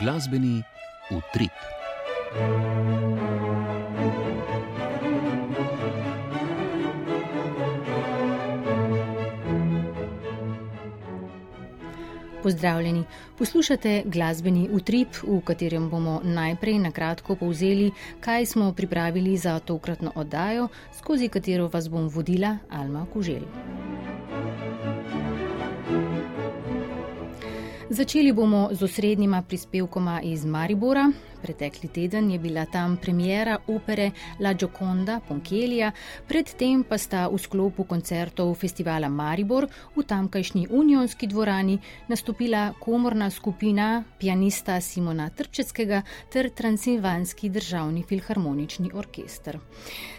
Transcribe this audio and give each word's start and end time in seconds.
glasbeni 0.00 0.62
utrip. 1.10 1.50
Pozdravljeni. 12.42 13.04
Poslušate 13.38 14.02
glasbeni 14.04 14.68
utrip, 14.72 15.08
v 15.22 15.40
katerem 15.44 15.90
bomo 15.90 16.20
najprej 16.24 16.78
na 16.78 16.90
kratko 16.90 17.36
povzeli, 17.36 17.90
kaj 18.20 18.46
smo 18.46 18.72
pripravili 18.72 19.36
za 19.36 19.58
tokratno 19.58 20.12
oddajo, 20.14 20.68
skozi 20.98 21.28
katero 21.28 21.68
vas 21.72 21.88
bom 21.88 22.08
vodila 22.08 22.56
Alma 22.70 23.06
Kuželj. 23.12 23.44
Začeli 27.90 28.32
bomo 28.32 28.68
z 28.72 28.82
osrednjima 28.82 29.42
prispevkoma 29.42 30.20
iz 30.22 30.44
Maribora. 30.44 31.10
Pretekli 31.42 31.88
teden 31.88 32.30
je 32.30 32.38
bila 32.38 32.64
tam 32.66 32.96
premjera 32.96 33.58
opere 33.66 34.10
La 34.40 34.52
Gioconda 34.52 35.20
Ponkelija, 35.28 35.92
predtem 36.28 36.84
pa 36.84 36.98
sta 36.98 37.26
v 37.28 37.38
sklopu 37.38 37.84
koncertov 37.84 38.54
festivala 38.54 39.08
Maribor 39.08 39.66
v 39.96 40.04
tamkajšnji 40.06 40.66
unionski 40.70 41.26
dvorani 41.26 41.78
nastopila 42.08 42.74
komorna 42.80 43.30
skupina 43.30 44.04
pianista 44.18 44.80
Simona 44.80 45.30
Trčeckega 45.30 46.02
ter 46.32 46.50
Transilvanski 46.50 47.48
državni 47.48 48.02
filharmonični 48.02 48.90
orkester. 48.94 49.58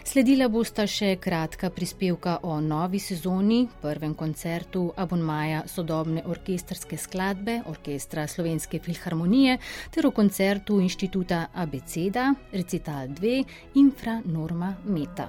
Sledila 0.04 0.48
bosta 0.48 0.86
še 0.86 1.16
kratka 1.16 1.70
prispevka 1.70 2.38
o 2.42 2.60
novi 2.60 2.98
sezoni, 2.98 3.68
prvem 3.80 4.14
koncertu 4.14 4.92
abonmaja 4.96 5.62
sodobne 5.66 6.26
orkesterske 6.26 6.98
skladbe 6.98 7.61
Orkestra 7.66 8.26
Slovenske 8.26 8.78
filharmonije 8.78 9.58
ter 9.90 10.06
o 10.06 10.10
koncertu 10.10 10.80
inštituta 10.80 11.46
Abeceda, 11.54 12.34
recital 12.52 13.08
2, 13.08 13.44
infra 13.74 14.20
norma 14.24 14.74
meta. 14.84 15.28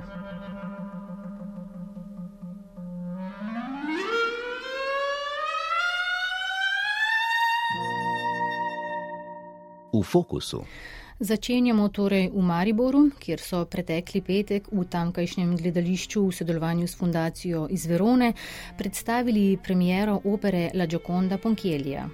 V 9.94 10.02
fokusu. 10.04 10.64
Začenjamo 11.19 11.89
torej 11.94 12.31
v 12.33 12.42
Mariboru, 12.42 13.03
kjer 13.22 13.38
so 13.38 13.59
pretekli 13.69 14.22
petek 14.25 14.66
v 14.73 14.81
tamkajšnjem 14.89 15.52
gledališču 15.61 16.23
v 16.25 16.33
sodelovanju 16.33 16.88
s 16.89 16.97
fundacijo 16.97 17.67
iz 17.70 17.86
Verone 17.86 18.31
predstavili 18.78 19.58
premiero 19.61 20.17
opere 20.25 20.72
La 20.73 20.88
Gioconda 20.89 21.38
Ponchielija. 21.38 22.08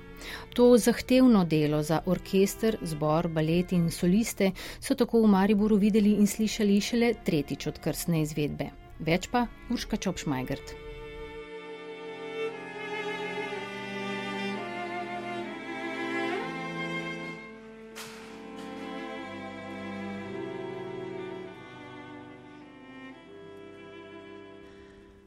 To 0.56 0.75
zahtevno 0.78 1.45
delo 1.45 1.80
za 1.83 2.02
orkester, 2.06 2.78
zbor, 2.81 3.30
balet 3.31 3.72
in 3.72 3.88
soliste 3.89 4.52
so 4.81 4.95
tako 4.95 5.23
v 5.23 5.31
Mariboru 5.31 5.80
videli 5.80 6.17
in 6.19 6.28
slišali 6.28 6.81
šele 6.81 7.13
tretjič 7.23 7.67
od 7.67 7.80
krstne 7.80 8.22
izvedbe. 8.28 8.69
Več 9.00 9.31
pa 9.31 9.47
Urška 9.72 9.95
Čopšmajgrt. 9.95 10.89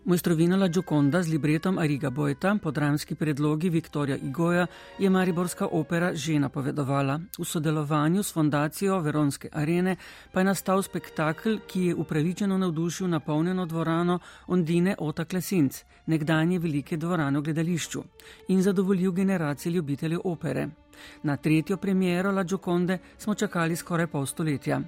Mojstrovina 0.05 0.57
La 0.57 0.67
Gioconda 0.69 1.23
z 1.23 1.29
libretom 1.29 1.79
Ariga 1.79 2.11
Bojta 2.11 2.57
po 2.63 2.71
dramski 2.71 3.15
predlogi 3.15 3.69
Viktorja 3.71 4.17
Igoja 4.17 4.67
je 4.99 5.11
Mariborska 5.11 5.67
opera 5.67 6.15
že 6.15 6.39
napovedovala. 6.39 7.21
V 7.39 7.45
sodelovanju 7.45 8.23
s 8.23 8.33
fondacijo 8.33 8.99
Veronske 9.01 9.49
arene 9.53 9.97
pa 10.33 10.41
je 10.41 10.45
nastal 10.45 10.83
spektakl, 10.83 11.55
ki 11.67 11.81
je 11.87 11.95
upravičeno 11.95 12.59
navdušil 12.59 13.09
napolnjeno 13.09 13.67
dvorano 13.67 14.19
Ondine 14.47 14.97
Ota 14.99 15.25
Klesinc, 15.25 15.85
nekdanje 16.07 16.59
velike 16.59 16.97
dvorane 16.97 17.39
v 17.39 17.43
gledališču, 17.43 18.03
in 18.49 18.63
zadovoljil 18.63 19.13
generacije 19.13 19.73
ljubiteljev 19.73 20.21
opere. 20.25 20.69
Na 21.23 21.37
tretjo 21.37 21.77
premiero 21.77 22.33
La 22.33 22.43
Gioconde 22.43 22.99
smo 23.19 23.35
čakali 23.35 23.77
skoraj 23.77 24.07
pol 24.07 24.27
stoletja. 24.27 24.81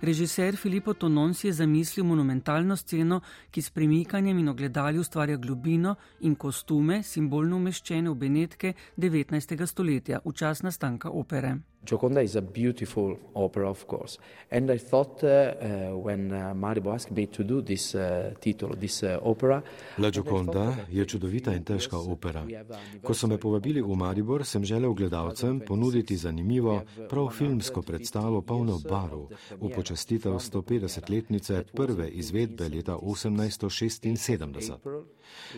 Režiser 0.00 0.56
Filippo 0.56 0.94
Tonon 0.94 1.34
si 1.34 1.46
je 1.46 1.52
zamislil 1.52 2.04
monumentalno 2.04 2.76
sceno, 2.76 3.20
ki 3.50 3.62
s 3.62 3.70
premikanjem 3.70 4.38
in 4.38 4.48
ogledali 4.48 4.98
ustvarja 4.98 5.36
globino 5.36 5.96
in 6.20 6.34
kostume, 6.34 7.02
simbolno 7.02 7.56
umeščene 7.56 8.10
v 8.10 8.14
Benetke 8.14 8.74
19. 8.96 9.66
stoletja, 9.66 10.20
v 10.24 10.32
čas 10.32 10.62
nastanka 10.62 11.10
opere. 11.10 11.56
Gioconda 11.86 12.22
is 12.22 12.36
a 12.36 12.42
beautiful 12.42 13.18
opera, 13.34 13.70
of 13.70 13.86
course. 13.86 14.18
And 14.50 14.70
I 14.70 14.78
thought 14.78 15.24
uh, 15.24 15.28
uh, 15.28 15.96
when 15.96 16.32
uh, 16.32 16.54
Maribo 16.54 16.94
asked 16.94 17.10
me 17.10 17.26
to 17.26 17.44
do 17.44 17.62
this 17.62 17.94
uh, 17.94 18.32
title, 18.40 18.74
this 18.76 19.02
uh, 19.02 19.18
opera. 19.22 19.62
La 19.98 20.10
Gioconda 20.10 20.76
je 20.90 21.06
čudovita 21.06 21.54
in 21.54 21.64
težka 21.64 21.98
opera. 21.98 22.44
Ko 23.02 23.14
so 23.14 23.26
me 23.26 23.38
povabili 23.38 23.82
v 23.82 23.96
Maribor, 23.96 24.44
sem 24.44 24.64
želel 24.64 24.94
gledalcem 24.94 25.60
ponuditi 25.60 26.16
zanimivo, 26.16 26.82
prav 27.08 27.30
filmsko 27.30 27.82
predstavo 27.82 28.42
polno 28.42 28.78
barv 28.78 29.28
v 29.60 29.70
počastitev 29.74 30.32
150-letnice 30.32 31.64
prve 31.72 32.08
izvedbe 32.08 32.68
leta 32.68 32.98
1876. 32.98 35.15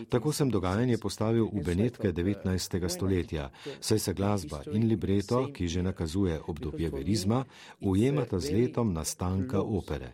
Tako 0.09 0.31
sem 0.31 0.49
dogajanje 0.49 0.97
postavil 0.97 1.49
v 1.53 1.63
Benetke 1.65 2.11
19. 2.11 2.89
stoletja, 2.89 3.49
saj 3.79 3.99
se 3.99 4.13
glasba 4.13 4.61
in 4.71 4.87
libreto, 4.87 5.47
ki 5.53 5.67
že 5.67 5.83
nakazuje, 5.83 6.39
obdobje 6.47 6.89
verizma, 6.89 7.45
ujemata 7.79 8.39
z 8.39 8.51
letom 8.51 8.93
nastanka 8.93 9.61
opere. 9.61 10.13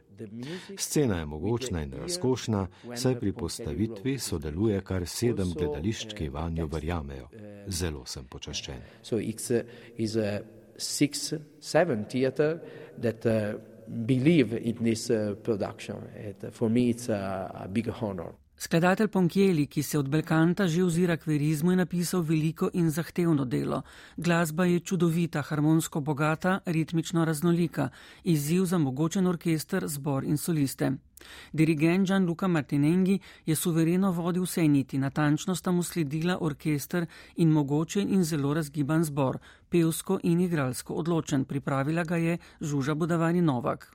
Scena 0.77 1.19
je 1.19 1.25
mogočna 1.25 1.83
in 1.83 1.93
razkošna, 1.93 2.67
saj 2.95 3.19
pri 3.19 3.31
postavitvi 3.33 4.17
sodeluje 4.19 4.81
kar 4.81 5.07
sedem 5.07 5.51
gledališč, 5.53 6.13
ki 6.13 6.29
vanjo 6.29 6.67
verjamejo. 6.71 7.29
Zelo 7.67 8.05
sem 8.05 8.25
počaščen. 8.25 8.81
Believe 13.87 14.53
in 14.53 14.75
this 14.77 15.11
uh, 15.11 15.35
production. 15.43 16.09
It, 16.15 16.51
for 16.51 16.69
me, 16.69 16.89
it's 16.89 17.07
a, 17.07 17.51
a 17.53 17.67
big 17.67 17.87
honor. 17.87 18.33
Skladatelj 18.57 19.07
Ponkieli, 19.07 19.67
ki 19.67 19.83
se 19.83 19.99
od 19.99 20.09
Belkanta 20.09 20.67
že 20.67 20.83
ozira 20.83 21.17
k 21.17 21.27
verizmu, 21.27 21.71
je 21.71 21.77
napisal 21.77 22.21
veliko 22.21 22.69
in 22.73 22.89
zahtevno 22.89 23.45
delo. 23.45 23.81
Glasba 24.17 24.65
je 24.65 24.79
čudovita, 24.79 25.41
harmonsko 25.41 25.99
bogata, 25.99 26.59
ritmično 26.65 27.25
raznolika, 27.25 27.89
izziv 28.23 28.65
za 28.65 28.77
mogočen 28.77 29.27
orkester, 29.27 29.87
zbor 29.87 30.23
in 30.23 30.37
soliste. 30.37 30.91
Dirigent 31.53 32.07
Gianluca 32.07 32.47
Martinengi 32.47 33.19
je 33.45 33.55
suvereno 33.55 34.11
vodil 34.11 34.43
vse 34.43 34.67
niti, 34.67 34.97
natančno 34.97 35.55
sta 35.55 35.71
mu 35.71 35.83
sledila 35.83 36.37
orkester 36.41 37.05
in 37.35 37.49
mogočen 37.49 38.13
in 38.13 38.23
zelo 38.23 38.53
razgiban 38.53 39.03
zbor, 39.03 39.39
pevsko 39.69 40.19
in 40.23 40.39
igralsko 40.39 40.93
odločen, 40.93 41.45
pripravila 41.45 42.03
ga 42.03 42.15
je 42.15 42.37
Žuža 42.61 42.95
Budavani 42.95 43.41
Novak. 43.41 43.91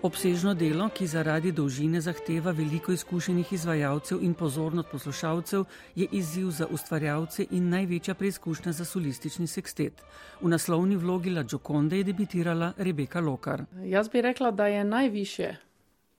Obsežno 0.00 0.54
delo, 0.56 0.86
ki 0.88 1.04
zaradi 1.04 1.50
dolžine 1.52 2.00
zahteva 2.00 2.54
veliko 2.56 2.92
izkušenih 2.92 3.50
izvajalcev 3.52 4.22
in 4.24 4.32
pozornost 4.34 4.88
poslušalcev, 4.88 5.64
je 5.94 6.06
izziv 6.16 6.46
za 6.56 6.66
ustvarjalce 6.72 7.44
in 7.50 7.68
največja 7.68 8.14
preizkušnja 8.14 8.72
za 8.72 8.84
solistični 8.84 9.46
sekstet. 9.46 10.00
V 10.40 10.48
naslovni 10.48 10.96
vlogi 10.96 11.30
La 11.30 11.42
Gioconda 11.42 12.00
je 12.00 12.06
debitirala 12.08 12.72
Rebeka 12.78 13.20
Lokar. 13.20 13.66
Jaz 13.84 14.08
bi 14.08 14.22
rekla, 14.24 14.50
da 14.50 14.66
je 14.66 14.84
najviše 14.84 15.54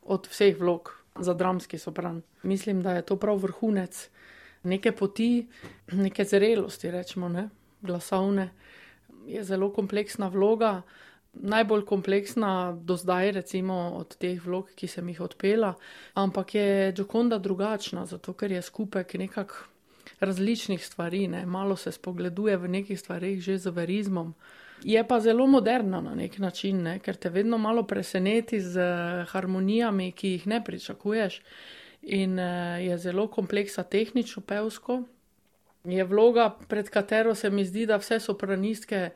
od 0.03 0.27
vseh 0.29 0.59
vlog 0.59 0.93
za 1.19 1.33
dramski 1.33 1.77
sopran. 1.77 2.21
Mislim, 2.43 2.83
da 2.83 2.93
je 2.93 3.01
to 3.01 3.15
prav 3.17 3.41
vrhunec 3.41 4.09
neke 4.63 4.91
poti, 4.91 5.47
neke 5.91 6.23
zrelosti, 6.25 6.91
rečemo, 6.91 7.29
ne? 7.29 7.49
glasovne. 7.81 8.51
Je 9.25 9.43
zelo 9.43 9.73
kompleksna 9.73 10.27
vloga 10.27 10.81
najbolj 11.33 11.85
kompleksna 11.85 12.77
do 12.83 12.95
zdaj, 12.95 13.31
recimo 13.31 13.91
od 13.95 14.15
teh 14.17 14.41
vlog, 14.45 14.69
ki 14.75 14.87
sem 14.87 15.09
jih 15.09 15.21
odpela, 15.21 15.73
ampak 16.13 16.55
je 16.55 16.93
Džokonda 16.93 17.37
drugačna, 17.37 18.05
zato 18.05 18.33
ker 18.33 18.51
je 18.51 18.61
skupek 18.61 19.13
nekak 19.13 19.55
različnih 20.19 20.85
stvari, 20.85 21.27
ne? 21.27 21.45
malo 21.45 21.75
se 21.75 21.91
spogleduje 21.91 22.57
v 22.57 22.67
nekih 22.67 22.99
stvarih 22.99 23.41
že 23.41 23.57
z 23.57 23.69
verizmom. 23.69 24.33
Je 24.83 25.07
pa 25.07 25.19
zelo 25.19 25.47
moderna 25.47 26.01
na 26.01 26.15
nek 26.15 26.39
način, 26.39 26.83
ne? 26.83 26.99
ker 26.99 27.15
te 27.15 27.29
vedno 27.29 27.57
malo 27.57 27.83
preseneti 27.83 28.59
z 28.61 28.81
harmonijami, 29.29 30.11
ki 30.11 30.29
jih 30.29 30.47
ne 30.47 30.63
pričakuješ. 30.63 31.41
In 32.01 32.39
uh, 32.39 32.81
je 32.81 32.97
zelo 32.97 33.27
kompleksa 33.27 33.83
tehnično 33.83 34.41
pevsko. 34.41 35.03
Je 35.85 36.03
vloga, 36.03 36.49
pred 36.67 36.89
katero 36.89 37.35
se 37.35 37.49
mi 37.49 37.65
zdi, 37.65 37.85
da 37.85 37.97
vse 37.97 38.19
sopranistke 38.19 39.09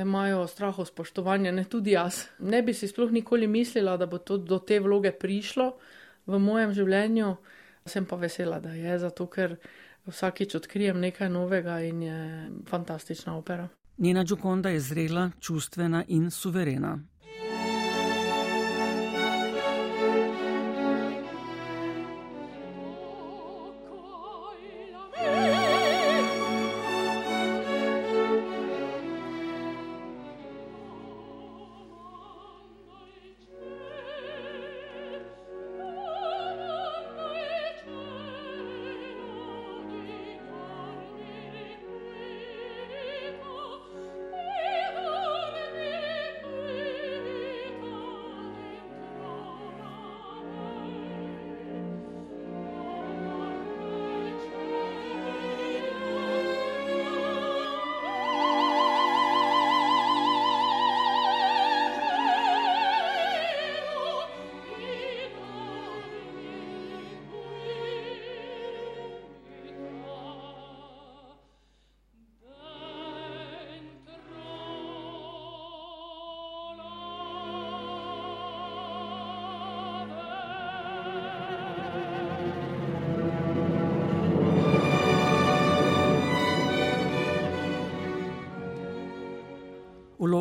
imajo 0.00 0.46
straho 0.46 0.84
spoštovanja, 0.84 1.52
ne 1.52 1.64
tudi 1.64 1.90
jaz. 1.90 2.24
Ne 2.38 2.62
bi 2.62 2.74
si 2.74 2.88
sploh 2.88 3.12
nikoli 3.12 3.46
mislila, 3.46 3.96
da 3.96 4.06
bo 4.06 4.18
to 4.18 4.38
do 4.38 4.58
te 4.58 4.80
vloge 4.80 5.12
prišlo 5.12 5.72
v 6.26 6.38
mojem 6.38 6.74
življenju. 6.74 7.36
Sem 7.86 8.06
pa 8.08 8.16
vesela, 8.16 8.60
da 8.60 8.72
je, 8.72 8.98
zato 8.98 9.26
ker 9.26 9.56
vsakič 10.08 10.54
odkrijem 10.54 11.00
nekaj 11.00 11.28
novega 11.28 11.80
in 11.84 12.02
je 12.02 12.20
fantastična 12.68 13.36
opera. 13.36 13.68
Njena 13.98 14.24
Džokonda 14.24 14.68
je 14.68 14.80
zrela, 14.80 15.30
čustvena 15.40 16.04
in 16.08 16.30
suverena. 16.30 16.98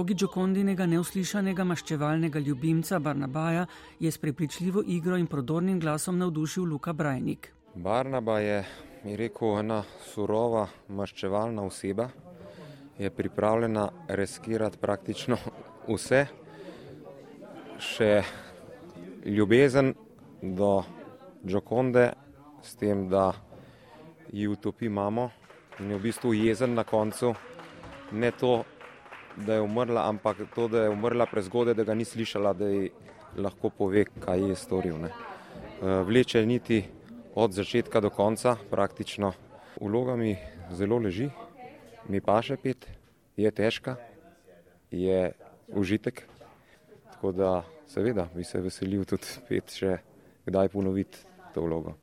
Vlogi 0.03 0.17
Džokondinega 0.19 0.83
neuslišanega 0.91 1.63
maščevalnega 1.63 2.39
ljubimca 2.44 2.97
Barnabaja 3.00 3.65
je 4.00 4.11
s 4.11 4.17
prepričljivo 4.17 4.81
igro 4.88 5.15
in 5.17 5.27
prodornim 5.27 5.79
glasom 5.79 6.17
navdušil 6.17 6.65
Luka 6.65 6.94
Brajnik. 6.94 7.53
Barnaba 7.75 8.39
je, 8.39 8.57
je 9.03 9.15
rekel, 9.17 9.59
ena 9.59 9.77
surova 10.03 10.65
maščevalna 10.89 11.63
oseba, 11.63 12.09
je 13.00 13.09
pripravljena 13.09 13.88
reskirati 14.07 14.77
praktično 14.77 15.38
vse, 15.88 16.25
še 17.79 18.11
ljubezen 19.25 19.94
do 20.41 20.83
Džokonde, 21.47 22.09
s 22.61 22.75
tem, 22.75 23.07
da 23.07 23.31
ji 24.33 24.51
utopi 24.51 24.89
mamo 24.89 25.29
in 25.79 25.95
je 25.95 25.97
v 25.97 26.05
bistvu 26.09 26.33
jezen 26.33 26.75
na 26.75 26.83
koncu. 26.83 27.35
Ne 28.11 28.31
to, 28.31 28.65
da 29.38 29.53
je 29.53 29.62
umrla, 29.62 30.09
ampak 30.09 30.38
to, 30.56 30.68
da 30.68 30.83
je 30.83 30.89
umrla 30.89 31.25
prezgodaj, 31.25 31.74
da 31.74 31.83
ga 31.83 31.94
ni 31.94 32.06
slišala, 32.06 32.53
da 32.53 32.68
ji 32.68 32.91
lahko 33.38 33.69
pove, 33.69 34.06
kaj 34.19 34.50
je 34.50 34.56
storil. 34.56 35.00
Ne. 35.01 35.09
Eh, 35.09 36.03
vleče 36.06 36.45
niti 36.45 36.83
od 37.35 37.53
začetka 37.53 38.00
do 38.00 38.09
konca, 38.09 38.56
praktično. 38.69 39.33
Vloga 39.81 40.15
mi 40.15 40.38
zelo 40.71 40.97
leži, 40.97 41.30
mi 42.07 42.21
pa 42.21 42.38
še 42.41 42.57
pet, 42.62 42.85
je 43.38 43.51
težka, 43.51 43.97
je 44.91 45.31
užitek. 45.74 46.24
Tako 47.12 47.31
da, 47.31 47.51
seveda, 47.89 48.29
bi 48.36 48.45
se 48.45 48.62
veselil 48.62 49.06
tudi 49.09 49.41
pet 49.50 49.74
še 49.74 49.97
kdaj 50.45 50.69
ponoviti 50.69 51.25
to 51.53 51.65
vlogo. 51.65 52.02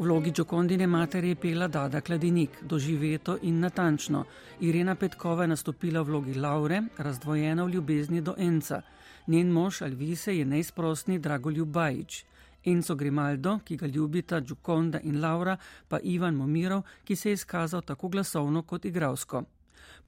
Vlogi 0.00 0.30
Džokondine 0.32 0.86
matere 0.86 1.28
je 1.28 1.34
pela 1.34 1.68
Dada 1.68 2.00
Kladinik, 2.00 2.50
doživeto 2.62 3.36
in 3.42 3.60
natančno. 3.60 4.24
Irena 4.60 4.94
Petkova 4.94 5.44
je 5.44 5.48
nastopila 5.48 6.00
v 6.00 6.08
vlogi 6.08 6.34
Laure, 6.34 6.82
razdvojena 6.98 7.64
v 7.64 7.74
ljubezni 7.74 8.20
do 8.20 8.34
Enca. 8.38 8.82
Njen 9.26 9.50
mož 9.52 9.82
Alvise 9.82 10.36
je 10.36 10.44
neizprostni 10.44 11.18
Dragoljub 11.18 11.68
Bajič. 11.68 12.24
Enco 12.64 12.94
Grimaldo, 12.94 13.58
ki 13.64 13.76
ga 13.76 13.86
ljubita 13.86 14.40
Džokonda 14.40 15.00
in 15.00 15.20
Laura, 15.20 15.56
pa 15.88 15.98
Ivan 16.02 16.34
Momirov, 16.34 16.82
ki 17.04 17.16
se 17.16 17.30
je 17.30 17.32
izkazal 17.32 17.82
tako 17.82 18.08
glasovno 18.08 18.62
kot 18.62 18.84
igravsko. 18.84 19.44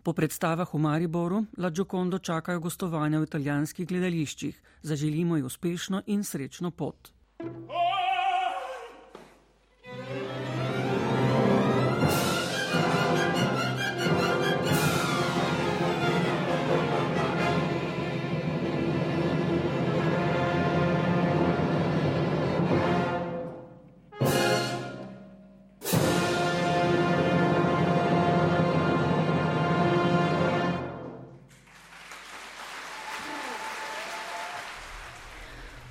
Po 0.02 0.12
predstavah 0.12 0.74
v 0.74 0.78
Mariboru 0.78 1.44
La 1.58 1.70
Džokondo 1.70 2.18
čakajo 2.18 2.60
gostovanja 2.60 3.20
v 3.20 3.28
italijanskih 3.28 3.88
gledališčih. 3.88 4.62
Zaželimo 4.82 5.36
ji 5.36 5.42
uspešno 5.42 6.02
in 6.06 6.24
srečno 6.24 6.70
pot. 6.70 7.12
Oh! 7.42 7.81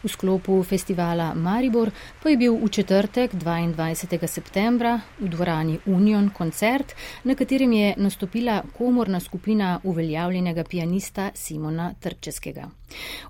V 0.03 0.09
sklopu 0.09 0.63
festivala 0.63 1.33
Maribor 1.37 1.91
pa 2.23 2.29
je 2.29 2.37
bil 2.37 2.55
v 2.57 2.69
četrtek 2.73 3.33
22. 3.37 4.27
septembra 4.27 4.97
v 5.19 5.29
dvorani 5.29 5.77
Union 5.85 6.29
koncert, 6.33 6.95
na 7.23 7.35
katerem 7.35 7.73
je 7.73 7.93
nastopila 7.97 8.63
komorna 8.77 9.19
skupina 9.19 9.79
uveljavljenega 9.83 10.63
pianista 10.63 11.29
Simona 11.35 11.93
Trčeskega. 11.93 12.65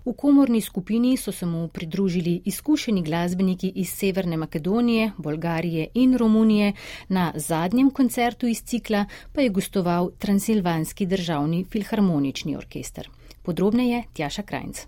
V 0.05 0.13
komorni 0.15 0.61
skupini 0.61 1.17
so 1.17 1.31
se 1.31 1.45
mu 1.45 1.67
pridružili 1.67 2.41
izkušeni 2.45 3.03
glasbeniki 3.03 3.73
iz 3.75 3.91
Severne 3.91 4.37
Makedonije, 4.37 5.11
Bolgarije 5.17 5.87
in 5.93 6.17
Romunije, 6.17 6.73
na 7.09 7.31
zadnjem 7.35 7.91
koncertu 7.91 8.47
iz 8.47 8.63
cikla 8.63 9.05
pa 9.33 9.41
je 9.41 9.49
gostoval 9.49 10.11
Transilvanski 10.17 11.05
državni 11.05 11.65
filharmonični 11.71 12.55
orkester. 12.55 13.09
Podrobneje 13.43 14.03
Tjaša 14.13 14.41
Krajnc. 14.41 14.85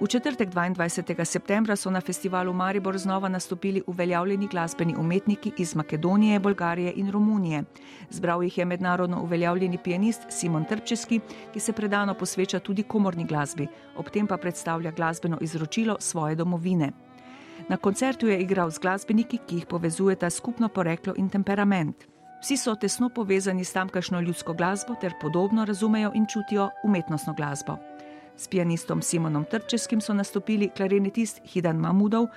V 0.00 0.06
četrtek 0.06 0.48
22. 0.48 1.24
septembra 1.24 1.76
so 1.76 1.90
na 1.90 2.00
festivalu 2.00 2.52
Maribor 2.52 2.98
znova 2.98 3.28
nastopili 3.28 3.82
uveljavljeni 3.86 4.46
glasbeni 4.46 4.94
umetniki 4.96 5.52
iz 5.58 5.74
Makedonije, 5.74 6.38
Bolgarije 6.40 6.92
in 6.96 7.10
Romunije. 7.10 7.64
Zbral 8.10 8.42
jih 8.42 8.58
je 8.58 8.64
mednarodno 8.64 9.22
uveljavljeni 9.22 9.78
pianist 9.84 10.22
Simon 10.28 10.64
Trpčeski, 10.64 11.20
ki 11.52 11.60
se 11.60 11.72
predano 11.72 12.14
posveča 12.14 12.58
tudi 12.58 12.82
komorni 12.82 13.24
glasbi, 13.24 13.66
ob 13.96 14.10
tem 14.10 14.26
pa 14.26 14.36
predstavlja 14.36 14.90
glasbeno 14.90 15.38
izročilo 15.40 15.96
svoje 16.00 16.34
domovine. 16.34 16.92
Na 17.68 17.76
koncertu 17.76 18.28
je 18.28 18.40
igral 18.40 18.70
z 18.70 18.78
glasbeniki, 18.78 19.38
ki 19.46 19.56
jih 19.56 19.66
povezujeta 19.66 20.30
skupno 20.30 20.68
poreklo 20.68 21.14
in 21.16 21.28
temperament. 21.28 22.06
Vsi 22.40 22.56
so 22.56 22.74
tesno 22.74 23.08
povezani 23.08 23.64
s 23.64 23.72
tamkajšnjo 23.72 24.20
ljudsko 24.20 24.54
glasbo 24.54 24.94
ter 24.94 25.12
podobno 25.20 25.64
razumejo 25.64 26.12
in 26.14 26.26
čutijo 26.26 26.70
umetnostno 26.84 27.34
glasbo. 27.34 27.87
S 28.38 28.48
pianistom 28.48 29.02
Simonom 29.02 29.44
Trčeskim 29.50 30.00
so 30.00 30.14
nastopili 30.14 30.70
klarinetist 30.76 31.40
Hidan 31.44 31.76
Mamudov 31.82 32.28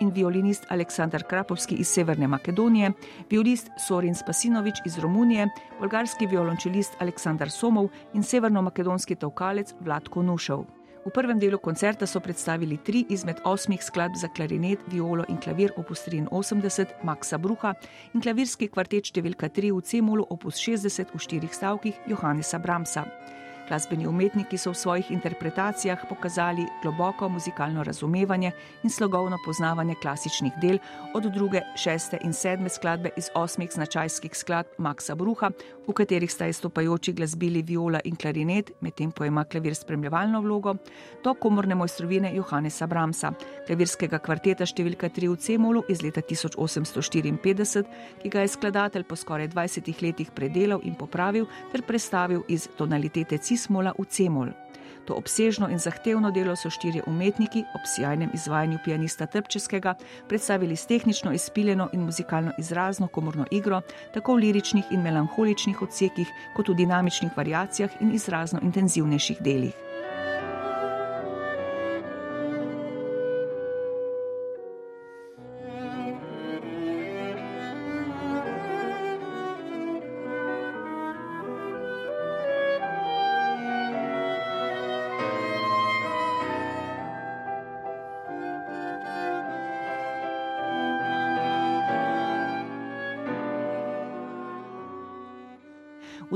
in 0.00 0.12
violinist 0.12 0.66
Aleksandar 0.68 1.24
Krapovski 1.24 1.74
iz 1.74 1.88
Severne 1.88 2.28
Makedonije, 2.28 2.92
violist 3.30 3.70
Sorin 3.88 4.14
Spasinovič 4.14 4.82
iz 4.84 4.98
Romunije, 4.98 5.48
bolgarski 5.80 6.26
violončelist 6.26 7.00
Aleksandar 7.00 7.50
Somov 7.50 7.88
in 8.14 8.22
severno-makedonski 8.22 9.16
tovkalec 9.16 9.72
Vladko 9.80 10.22
Nušev. 10.22 10.66
V 11.06 11.10
prvem 11.14 11.38
delu 11.38 11.58
koncerta 11.58 12.06
so 12.06 12.20
predstavili 12.20 12.76
tri 12.76 13.04
izmed 13.08 13.38
osmih 13.44 13.82
skladb 13.84 14.16
za 14.18 14.28
klarinet, 14.28 14.78
violo 14.90 15.24
in 15.28 15.38
klavir 15.38 15.70
opus 15.76 16.02
83 16.08 16.86
Maxa 17.02 17.38
Bruha 17.38 17.74
in 18.12 18.20
klavirski 18.20 18.66
kvartet 18.68 19.06
številka 19.06 19.48
3 19.48 19.70
v 19.70 19.84
C-molu 19.86 20.26
opus 20.30 20.58
60 20.58 21.14
v 21.14 21.22
štirih 21.22 21.54
stavkih 21.54 22.02
Johannesa 22.10 22.58
Bramsa. 22.58 23.06
Glasbeni 23.68 24.06
umetniki 24.06 24.58
so 24.58 24.70
v 24.70 24.78
svojih 24.78 25.10
interpretacijah 25.10 26.04
pokazali 26.08 26.66
globoko 26.82 27.28
muzikalno 27.28 27.82
razumevanje 27.82 28.52
in 28.82 28.90
slogovno 28.90 29.38
poznavanje 29.44 29.94
klasičnih 30.02 30.52
del 30.62 30.78
od 31.14 31.24
druge, 31.34 31.60
šeste 31.76 32.18
in 32.22 32.32
sedme 32.32 32.68
skladbe 32.68 33.10
iz 33.16 33.28
osmih 33.34 33.70
značajskih 33.72 34.36
skladb 34.36 34.78
Maxa 34.78 35.14
Bruha, 35.14 35.50
v 35.86 35.92
katerih 35.92 36.32
sta 36.32 36.46
izstopajoči 36.46 37.12
glasbili 37.12 37.62
viola 37.62 38.00
in 38.04 38.16
klarinet, 38.16 38.70
medtem 38.80 39.10
ko 39.10 39.24
ima 39.24 39.44
klavir 39.44 39.74
spremljevalno 39.74 40.40
vlogo, 40.40 40.76
do 41.24 41.34
komorne 41.34 41.74
mojstrovine 41.74 42.34
Johannesa 42.36 42.86
Bramsa, 42.86 43.32
klavirskega 43.66 44.18
kvarteta 44.18 44.66
številka 44.66 45.10
3 45.10 45.32
v 45.32 45.40
C-molu 45.42 45.82
iz 45.88 46.02
leta 46.02 46.22
1854, 46.22 47.84
ki 48.22 48.30
ga 48.30 48.46
je 48.46 48.54
skladatelj 48.54 49.08
po 49.08 49.16
skoraj 49.16 49.48
20 49.48 50.02
letih 50.02 50.30
predelal 50.30 50.80
in 50.84 50.94
popravil 50.94 51.50
ter 51.72 51.82
prestavil 51.82 52.44
iz 52.48 52.68
tonalitete 52.78 53.38
C 53.38 53.55
cismola 53.56 53.96
v 53.98 54.04
cemol. 54.04 54.52
To 55.06 55.14
obsežno 55.14 55.68
in 55.70 55.78
zahtevno 55.78 56.32
delo 56.34 56.56
so 56.56 56.70
štirje 56.70 57.04
umetniki 57.06 57.62
ob 57.78 57.86
sjajnem 57.86 58.30
izvajanju 58.34 58.78
pianista 58.84 59.26
Trpčeskega 59.26 59.94
predstavili 60.28 60.76
s 60.76 60.86
tehnično 60.86 61.32
izpiljeno 61.32 61.88
in 61.92 62.00
muzikalno 62.00 62.52
izrazno 62.58 63.06
komorno 63.06 63.46
igro, 63.50 63.80
tako 64.14 64.34
v 64.34 64.36
liričnih 64.36 64.84
in 64.90 65.02
melankoličnih 65.02 65.82
odsekih, 65.82 66.28
kot 66.56 66.68
v 66.68 66.74
dinamičnih 66.74 67.36
variacijah 67.36 67.90
in 68.00 68.14
izrazno 68.14 68.60
intenzivnejših 68.62 69.38
delih. 69.40 69.95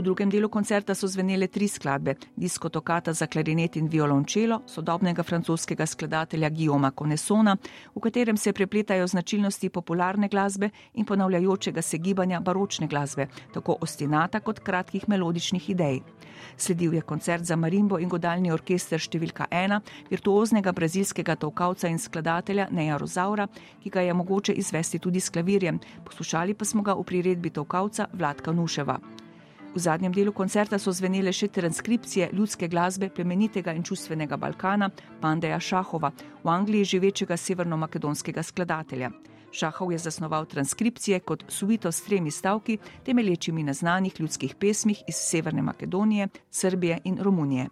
V 0.01 0.03
drugem 0.03 0.31
delu 0.33 0.49
koncerta 0.49 0.95
so 0.95 1.05
zvenele 1.05 1.47
tri 1.53 1.69
skladbe: 1.69 2.15
Disko 2.37 2.69
Tokata 2.73 3.13
za 3.13 3.27
klarinet 3.27 3.77
in 3.77 3.89
violončelo 3.89 4.63
sodobnega 4.67 5.23
francoskega 5.23 5.87
skladatelja 5.87 6.49
Guillauma 6.49 6.91
Conesona, 6.99 7.57
v 7.95 8.01
katerem 8.01 8.37
se 8.37 8.53
prepletajo 8.53 9.07
značilnosti 9.07 9.69
popularne 9.69 10.29
glasbe 10.29 10.71
in 10.95 11.05
ponavljajočega 11.05 11.83
se 11.83 11.99
gibanja 11.99 12.41
baročne 12.41 12.89
glasbe, 12.89 13.29
tako 13.53 13.77
ostinata 13.81 14.41
kot 14.41 14.65
kratkih 14.65 15.09
melodičnih 15.09 15.71
idej. 15.71 16.01
Sledil 16.57 16.95
je 16.95 17.03
koncert 17.03 17.45
za 17.45 17.57
marimbo 17.57 17.99
in 17.99 18.09
godalni 18.09 18.53
orkester 18.53 18.99
številka 18.99 19.51
ena, 19.51 19.83
virtuoznega 20.09 20.73
brazilskega 20.73 21.37
tovkavca 21.37 21.93
in 21.93 21.99
skladatelja 21.99 22.71
Neja 22.71 22.97
Rozaura, 22.97 23.51
ki 23.83 23.91
ga 23.91 24.01
je 24.01 24.15
mogoče 24.15 24.53
izvesti 24.53 24.99
tudi 24.99 25.21
s 25.21 25.29
klavirjem, 25.29 25.81
poslušali 26.05 26.55
pa 26.55 26.65
smo 26.65 26.83
ga 26.83 26.97
v 26.97 27.05
priredbi 27.05 27.51
tovkavca 27.51 28.09
Vladka 28.15 28.53
Nuševa. 28.53 29.21
V 29.75 29.79
zadnjem 29.79 30.13
delu 30.13 30.33
koncerta 30.35 30.79
so 30.83 30.91
zvenele 30.91 31.31
še 31.31 31.47
transkripcije 31.55 32.33
ljudske 32.35 32.67
glasbe 32.69 33.07
plemenitega 33.15 33.71
in 33.71 33.85
čustvenega 33.87 34.35
Balkana 34.37 34.89
Pandeja 35.21 35.61
Šahova, 35.63 36.11
v 36.43 36.51
Angliji 36.51 36.89
živečega 36.97 37.37
severno-makedonskega 37.39 38.43
skladatelja. 38.43 39.13
Šahov 39.55 39.93
je 39.93 39.99
zasnoval 39.99 40.47
transkripcije 40.51 41.21
kot 41.21 41.45
suito 41.49 41.93
s 41.93 42.03
tremi 42.03 42.31
stavki, 42.31 42.79
temelječimi 43.07 43.63
na 43.63 43.73
znanih 43.73 44.21
ljudskih 44.21 44.55
pesmih 44.55 45.03
iz 45.07 45.15
Severne 45.15 45.63
Makedonije, 45.63 46.29
Srbije 46.51 46.99
in 47.05 47.19
Romunije. 47.23 47.69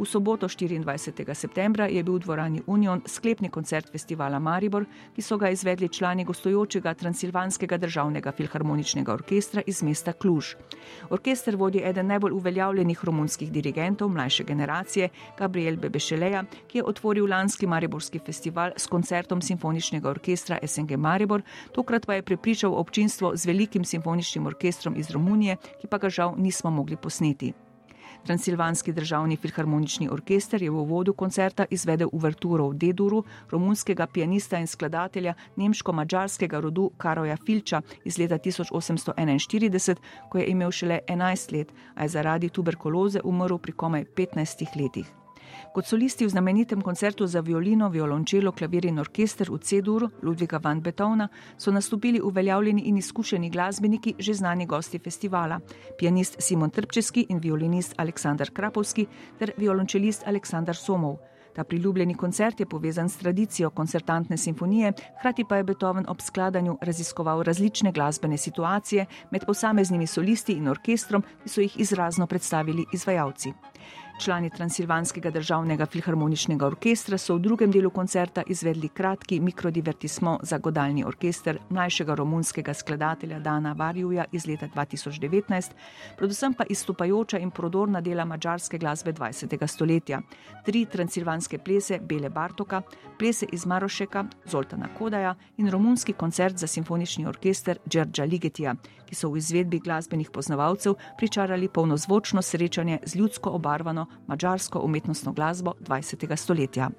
V 0.00 0.08
soboto 0.08 0.48
24. 0.48 1.34
septembra 1.36 1.84
je 1.84 2.00
bil 2.00 2.16
v 2.16 2.24
dvorani 2.24 2.60
Union 2.66 3.02
sklepni 3.04 3.52
koncert 3.52 3.92
festivala 3.92 4.38
Maribor, 4.40 4.86
ki 5.12 5.20
so 5.20 5.36
ga 5.36 5.52
izvedli 5.52 5.92
člani 5.92 6.24
gostujočega 6.24 6.94
Transilvanskega 6.96 7.76
državnega 7.76 8.32
filharmoničnega 8.32 9.12
orkestra 9.12 9.60
iz 9.66 9.82
mesta 9.84 10.16
Kluž. 10.16 10.56
Orkester 11.12 11.56
vodi 11.56 11.84
eden 11.84 12.08
najbolj 12.08 12.32
uveljavljenih 12.32 13.04
romunskih 13.04 13.52
dirigentov 13.52 14.08
mlajše 14.08 14.44
generacije, 14.48 15.12
Gabriel 15.36 15.76
Bebešeleja, 15.76 16.46
ki 16.68 16.78
je 16.78 16.84
otvoril 16.84 17.28
lanski 17.28 17.66
Mariborski 17.66 18.24
festival 18.24 18.72
s 18.76 18.88
koncertom 18.88 19.42
simfoničnega 19.42 20.08
orkestra 20.08 20.58
SNG 20.64 20.96
Maribor, 20.96 21.42
tokrat 21.76 22.06
pa 22.06 22.14
je 22.14 22.22
prepričal 22.22 22.72
občinstvo 22.72 23.36
z 23.36 23.52
velikim 23.52 23.84
simfoničnim 23.84 24.46
orkestrom 24.46 24.96
iz 24.96 25.10
Romunije, 25.10 25.60
ki 25.80 25.92
pa 25.92 25.98
ga 25.98 26.08
žal 26.08 26.38
nismo 26.38 26.70
mogli 26.70 26.96
posneti. 26.96 27.52
Transilvanski 28.26 28.92
državni 28.92 29.36
filharmonični 29.36 30.08
orkester 30.08 30.62
je 30.62 30.70
v 30.70 30.76
uvodu 30.78 31.12
koncerta 31.12 31.64
izvedel 31.70 32.08
uverturo 32.12 32.68
v 32.68 32.74
Deduru 32.74 33.24
romunskega 33.50 34.06
pianista 34.06 34.58
in 34.58 34.66
skladatelja 34.66 35.34
nemško-mađarskega 35.56 36.60
rodu 36.60 36.90
Karoja 36.96 37.36
Filča 37.46 37.82
iz 38.04 38.18
leta 38.18 38.38
1841, 38.38 39.96
ko 40.30 40.38
je 40.38 40.46
imel 40.46 40.70
šele 40.70 41.00
11 41.08 41.52
let, 41.52 41.72
a 41.94 42.02
je 42.02 42.08
zaradi 42.08 42.48
tuberkuloze 42.48 43.20
umrl 43.24 43.58
pri 43.58 43.72
komaj 43.72 44.04
15 44.04 44.82
letih. 44.82 45.19
Kot 45.74 45.86
solisti 45.86 46.26
v 46.26 46.30
znamenitem 46.30 46.82
koncertu 46.82 47.26
za 47.26 47.40
violino, 47.40 47.88
violončelo, 47.88 48.52
klavir 48.52 48.86
in 48.86 48.98
orkester 48.98 49.50
v 49.50 49.58
C-duru 49.58 50.10
Ludviga 50.22 50.58
van 50.62 50.80
Beethovna 50.80 51.28
so 51.58 51.70
nastopili 51.70 52.20
uveljavljeni 52.20 52.82
in 52.82 52.96
izkušeni 52.96 53.50
glasbeniki, 53.50 54.14
že 54.18 54.34
znani 54.34 54.66
gosti 54.66 54.98
festivala: 54.98 55.60
pianist 55.98 56.36
Simon 56.38 56.70
Trpčeski 56.70 57.26
in 57.28 57.38
violinist 57.38 57.94
Aleksandar 57.96 58.50
Krapovski 58.50 59.06
ter 59.38 59.52
violončelist 59.56 60.26
Aleksandar 60.26 60.76
Somov. 60.76 61.16
Ta 61.54 61.64
priljubljeni 61.64 62.14
koncert 62.14 62.60
je 62.60 62.66
povezan 62.66 63.08
s 63.08 63.16
tradicijo 63.16 63.70
koncertantne 63.70 64.36
simfonije, 64.36 64.92
hkrati 65.18 65.44
pa 65.48 65.56
je 65.56 65.64
Beethoven 65.64 66.04
ob 66.08 66.20
skladanju 66.20 66.78
raziskoval 66.82 67.42
različne 67.42 67.92
glasbene 67.92 68.36
situacije 68.36 69.06
med 69.30 69.46
posameznimi 69.46 70.06
solisti 70.06 70.52
in 70.52 70.68
orkestrom, 70.68 71.22
ki 71.42 71.48
so 71.48 71.60
jih 71.60 71.80
izrazno 71.80 72.26
predstavili 72.26 72.84
izvajalci. 72.92 73.52
Člani 74.20 74.50
Transilvanskega 74.50 75.30
državnega 75.30 75.86
filharmoničnega 75.86 76.66
orkestra 76.66 77.16
so 77.18 77.38
v 77.38 77.40
drugem 77.40 77.70
delu 77.72 77.88
koncerta 77.90 78.42
izvedli 78.46 78.88
kratki 78.88 79.38
mikrodivertismo 79.40 80.34
za 80.42 80.58
godalni 80.58 81.04
orkester 81.08 81.58
mlajšega 81.70 82.14
romunskega 82.14 82.74
skladatelja 82.74 83.38
Dana 83.40 83.72
Varjuja 83.72 84.26
iz 84.32 84.46
leta 84.46 84.68
2019, 84.74 85.70
predvsem 86.18 86.54
pa 86.54 86.66
izstopajoča 86.68 87.38
in 87.38 87.50
prodorna 87.50 88.00
dela 88.00 88.24
mačarske 88.24 88.78
glasbe 88.78 89.12
20. 89.12 89.66
stoletja. 89.66 90.20
Tri 90.66 90.84
transilvanske 90.84 91.58
plese 91.58 91.98
Bele 92.02 92.28
Bartoka, 92.28 92.82
plese 93.18 93.46
iz 93.52 93.66
Marošeka, 93.66 94.24
Zoltana 94.44 94.92
Kodaja 94.98 95.34
in 95.56 95.70
romunski 95.70 96.12
koncert 96.12 96.58
za 96.58 96.66
simfonični 96.66 97.26
orkester 97.26 97.78
Đerđa 97.86 98.24
Ligetija, 98.24 98.74
ki 99.06 99.14
so 99.14 99.32
v 99.32 99.40
izvedbi 99.40 99.80
glasbenih 99.80 100.30
poznavalcev 100.30 100.94
pričarali 101.16 101.68
polnozvočno 101.68 102.42
srečanje 102.42 102.98
z 103.06 103.16
ljudsko 103.16 103.50
obarvano 103.50 104.09
mačarsko 104.26 104.80
umetnostno 104.80 105.32
glasbo 105.32 105.74
20. 105.80 106.36
stoletja. 106.36 106.90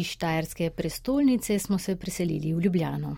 Iz 0.00 0.06
Štajerske 0.06 0.70
prestolnice 0.70 1.58
smo 1.58 1.78
se 1.78 1.96
preselili 1.96 2.54
v 2.54 2.60
Ljubljano. 2.60 3.16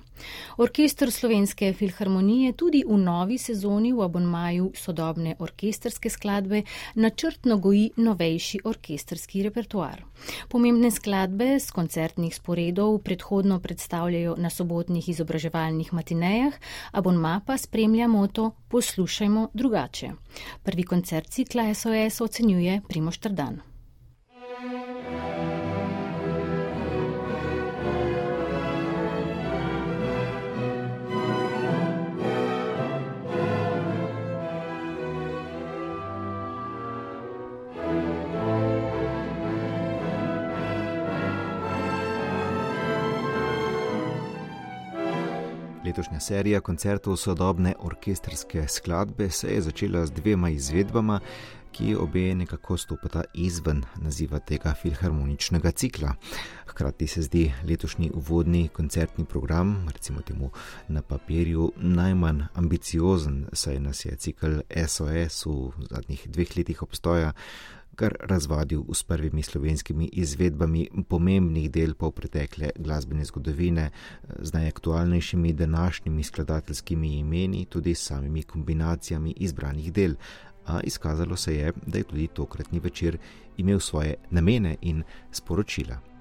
Orkester 0.56 1.12
Slovenske 1.12 1.72
filharmonije 1.72 2.52
tudi 2.52 2.82
v 2.88 2.96
novi 2.98 3.38
sezoni 3.38 3.92
v 3.92 4.02
abonmaju 4.02 4.72
sodobne 4.74 5.36
orkesterske 5.38 6.10
skladbe 6.10 6.62
načrtno 6.94 7.58
goji 7.58 7.90
novejši 7.96 8.60
orkesterski 8.64 9.42
repertoar. 9.46 10.02
Pomembne 10.48 10.90
skladbe 10.90 11.60
z 11.60 11.70
koncertnih 11.70 12.34
sporedov 12.34 12.98
predhodno 12.98 13.60
predstavljajo 13.60 14.34
na 14.38 14.50
sobotnih 14.50 15.08
izobraževalnih 15.08 15.92
matinejah, 15.92 16.54
abonma 16.92 17.40
pa 17.46 17.58
spremlja 17.58 18.08
moto 18.08 18.50
Poslušajmo 18.68 19.48
drugače. 19.54 20.10
Prvi 20.62 20.82
koncert 20.82 21.30
cikla 21.30 21.74
SOS 21.74 22.20
ocenjuje 22.20 22.80
Primoš 22.88 23.18
Trdan. 23.18 23.71
Letošnja 45.92 46.20
serija 46.20 46.60
koncertov 46.60 47.16
sodobne 47.20 47.74
orkestrske 47.78 48.62
skladbe 48.68 49.30
se 49.30 49.48
je 49.48 49.60
začela 49.60 50.06
z 50.06 50.10
dvema 50.16 50.48
izvedbama, 50.48 51.18
ki 51.72 51.96
obe 52.00 52.34
nekako 52.34 52.76
stopata 52.76 53.24
izven 53.34 53.82
naziva 53.96 54.38
tega 54.38 54.72
filharmoničnega 54.82 55.70
cikla. 55.70 56.14
Hkrati 56.66 57.06
se 57.06 57.22
zdi 57.22 57.52
letošnji 57.68 58.10
uvodni 58.14 58.68
koncertni 58.68 59.24
program, 59.24 59.88
recimo 59.92 60.20
temu 60.20 60.50
na 60.88 61.02
papirju, 61.02 61.72
najmanj 61.76 62.40
ambiciozen, 62.54 63.46
saj 63.52 63.80
nas 63.80 64.04
je 64.04 64.16
cikl 64.16 64.64
SOS 64.86 65.46
v 65.46 65.86
zadnjih 65.90 66.24
dveh 66.26 66.56
letih 66.56 66.82
obstoja 66.82 67.32
kar 67.96 68.16
razvadil 68.20 68.82
s 68.92 69.02
prvimi 69.02 69.42
slovenskimi 69.42 70.08
izvedbami 70.12 70.88
pomembnih 71.08 71.70
del 71.70 71.94
polpretekle 71.94 72.70
glasbene 72.78 73.24
zgodovine, 73.24 73.90
z 74.38 74.52
najaktualnejšimi 74.52 75.52
današnjimi 75.52 76.22
skladateljskimi 76.22 77.18
imeni, 77.18 77.64
tudi 77.64 77.94
s 77.94 78.06
samimi 78.06 78.42
kombinacijami 78.42 79.34
izbranih 79.36 79.92
del. 79.92 80.14
A 80.66 80.80
izkazalo 80.80 81.36
se 81.36 81.56
je, 81.56 81.72
da 81.86 81.98
je 81.98 82.04
tudi 82.04 82.26
tokratni 82.26 82.80
večer 82.80 83.18
imel 83.56 83.80
svoje 83.80 84.14
namene 84.30 84.76
in 84.80 85.02
sporočila. 85.32 86.11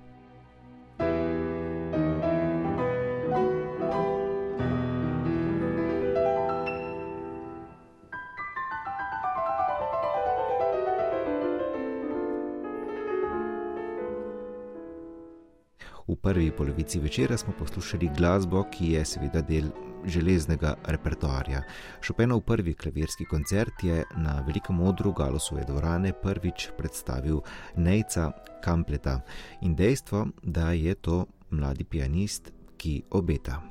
Prvi 16.21 16.51
polovici 16.51 16.99
večera 16.99 17.37
smo 17.37 17.53
poslušali 17.59 18.09
glasbo, 18.17 18.63
ki 18.71 18.91
je 18.91 19.05
seveda 19.05 19.41
del 19.41 19.69
železnega 20.05 20.75
repertoarja. 20.85 21.63
Šopenov 22.01 22.41
prvi 22.41 22.73
klavirski 22.73 23.25
koncert 23.25 23.83
je 23.83 24.03
na 24.15 24.43
velikem 24.47 24.81
odru 24.81 25.13
Galosove 25.13 25.63
dvorane 25.67 26.13
prvič 26.13 26.69
predstavil 26.77 27.41
Nejca 27.75 28.31
Kampleta 28.63 29.19
in 29.61 29.75
dejstvo, 29.75 30.27
da 30.43 30.71
je 30.71 30.95
to 30.95 31.25
mladi 31.49 31.83
pianist, 31.83 32.51
ki 32.77 33.03
obeta. 33.11 33.61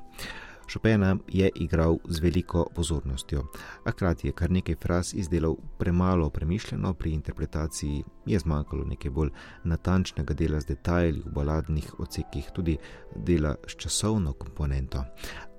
Chopina 0.72 1.16
je 1.28 1.50
igral 1.54 1.98
z 2.08 2.20
veliko 2.20 2.66
pozornostjo, 2.74 3.44
a 3.84 3.90
hkrati 3.90 4.28
je 4.28 4.32
kar 4.32 4.50
nekaj 4.50 4.76
fraz 4.82 5.14
izdelal 5.14 5.56
premalo 5.78 6.30
premišljeno, 6.30 6.94
pri 6.94 7.12
interpretaciji 7.12 8.04
je 8.26 8.38
zmanjkalo 8.38 8.84
nekaj 8.84 9.10
bolj 9.10 9.30
natančnega 9.64 10.34
dela 10.34 10.60
z 10.60 10.66
detajli 10.66 11.22
v 11.26 11.32
baladnih 11.34 11.94
odsekih, 11.98 12.50
tudi 12.54 12.78
dela 13.16 13.56
s 13.66 13.76
časovno 13.76 14.32
komponento. 14.32 15.04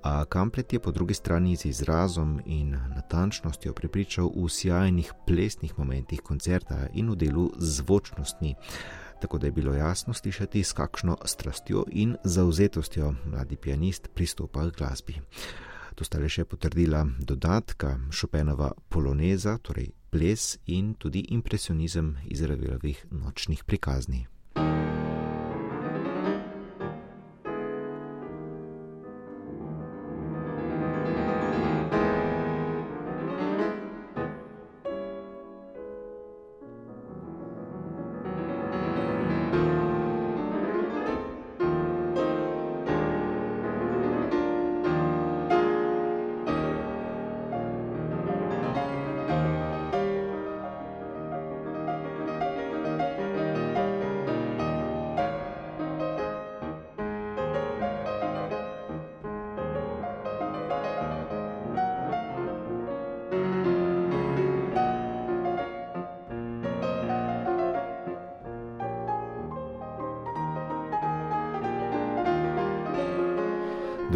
A 0.02 0.24
Kamplet 0.24 0.72
je 0.72 0.80
po 0.80 0.90
drugi 0.90 1.14
strani 1.14 1.56
z 1.56 1.64
izrazom 1.64 2.40
in 2.46 2.70
natančnostjo 2.94 3.72
prepričal 3.72 4.32
v 4.34 4.48
sjajnih 4.48 5.12
plesnih 5.26 5.78
momentih 5.78 6.20
koncerta 6.20 6.88
in 6.92 7.10
v 7.10 7.16
delu 7.16 7.50
zvočnostni 7.58 8.54
tako 9.22 9.38
da 9.38 9.46
je 9.46 9.52
bilo 9.52 9.74
jasno 9.74 10.14
slišati, 10.14 10.64
s 10.64 10.72
kakšno 10.72 11.16
strastjo 11.24 11.84
in 11.90 12.16
zauzetostjo 12.24 13.14
mladi 13.24 13.56
pianist 13.56 14.08
pristopa 14.14 14.70
k 14.70 14.76
glasbi. 14.78 15.20
To 15.94 16.04
sta 16.04 16.18
le 16.18 16.28
še 16.28 16.42
potrdila 16.44 17.04
dodatka 17.20 17.98
Šopenova 18.10 18.72
poloneza, 18.88 19.58
torej 19.62 19.92
ples 20.10 20.56
in 20.66 20.94
tudi 20.98 21.22
impresionizem 21.30 22.16
iz 22.26 22.42
Ravelovih 22.42 23.04
nočnih 23.10 23.64
prikazni. 23.64 24.26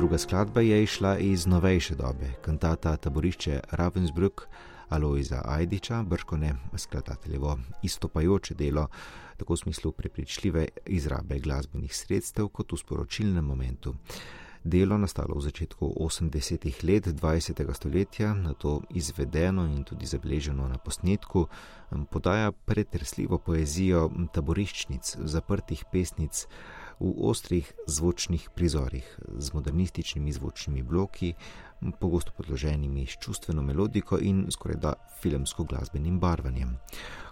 Druga 0.07 0.19
skladba 0.19 0.61
je 0.61 0.83
išla 0.83 1.19
iz 1.19 1.47
novejše 1.47 1.95
dobe, 1.95 2.31
kantata 2.43 2.97
Taborišče 2.97 3.61
Ravensbrück 3.71 4.47
Aloiza 4.89 5.43
Ajdiča, 5.45 6.03
brškone 6.03 6.55
skladateljevo 6.77 7.59
istopajoče 7.83 8.55
delo, 8.55 8.87
tako 9.37 9.55
v 9.55 9.57
smislu 9.57 9.93
prepričljive 9.93 10.69
izrabe 10.87 11.39
glasbenih 11.39 11.97
sredstev, 11.97 12.49
kot 12.49 12.73
v 12.73 12.77
sporočilnem 12.77 13.45
momentu. 13.45 13.95
Delo 14.65 14.99
nastalo 14.99 15.35
v 15.35 15.41
začetku 15.41 15.95
80-ih 15.99 16.85
let 16.85 17.07
20. 17.07 17.75
stoletja, 17.75 18.35
na 18.35 18.55
to 18.55 18.83
izvedeno 18.91 19.67
in 19.67 19.85
tudi 19.85 20.07
zabeleženo 20.07 20.69
na 20.69 20.79
posnetku, 20.79 21.49
podaja 22.11 22.53
pretresljivo 22.53 23.39
poezijo 23.39 24.11
taboriščnic, 24.33 25.17
zaprtih 25.25 25.85
pesnic, 25.93 26.47
v 27.01 27.13
ostrih 27.29 27.73
zvočnih 27.87 28.49
prizorih 28.55 29.19
z 29.39 29.53
modernističnimi 29.53 30.33
zvočnimi 30.33 30.83
bloki, 30.83 31.35
pogosto 32.01 32.33
podloženimi 32.37 33.07
s 33.07 33.19
čustveno 33.21 33.63
melodiko 33.63 34.19
in 34.19 34.47
skoraj 34.51 34.77
da 34.77 34.93
filmsko 35.21 35.65
glasbenim 35.65 36.21
barvanjem. 36.21 36.79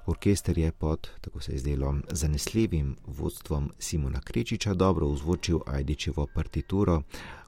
Orkester 0.07 0.59
je 0.59 0.72
pod, 0.72 1.09
tako 1.20 1.40
se 1.40 1.53
je 1.53 1.59
zdelo, 1.59 1.94
zanesljivim 2.11 2.96
vodstvom 3.07 3.72
Simona 3.79 4.20
Krečiča 4.20 4.74
dobro 4.74 5.09
vzvočil 5.09 5.61
Ajdičevo 5.66 6.27
partituro, 6.35 7.03